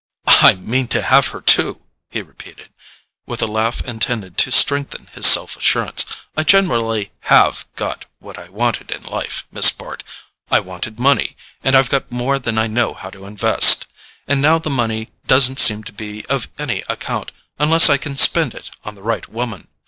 "I 0.41 0.55
mean 0.55 0.87
to 0.87 1.03
have 1.03 1.27
her 1.27 1.41
too," 1.41 1.79
he 2.09 2.23
repeated, 2.23 2.73
with 3.27 3.39
a 3.43 3.45
laugh 3.45 3.81
intended 3.85 4.35
to 4.39 4.51
strengthen 4.51 5.05
his 5.13 5.27
self 5.27 5.55
assurance. 5.55 6.05
"I 6.35 6.41
generally 6.41 7.11
HAVE 7.25 7.65
got 7.75 8.05
what 8.17 8.39
I 8.39 8.49
wanted 8.49 8.89
in 8.89 9.03
life, 9.03 9.45
Miss 9.51 9.69
Bart. 9.69 10.03
I 10.49 10.59
wanted 10.59 10.99
money, 10.99 11.37
and 11.63 11.75
I've 11.75 11.91
got 11.91 12.09
more 12.11 12.39
than 12.39 12.57
I 12.57 12.65
know 12.65 12.95
how 12.95 13.11
to 13.11 13.27
invest; 13.27 13.85
and 14.27 14.41
now 14.41 14.57
the 14.57 14.71
money 14.71 15.11
doesn't 15.27 15.59
seem 15.59 15.83
to 15.83 15.93
be 15.93 16.25
of 16.25 16.47
any 16.57 16.81
account 16.89 17.31
unless 17.59 17.87
I 17.87 17.97
can 17.97 18.15
spend 18.17 18.55
it 18.55 18.71
on 18.83 18.95
the 18.95 19.03
right 19.03 19.27
woman. 19.29 19.67